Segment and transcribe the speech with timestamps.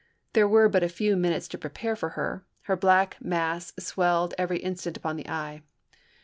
[0.33, 1.11] There were but a few P.
[1.11, 5.61] 407, minutes to prepare for her; her black mass swelled every instant upon the eye.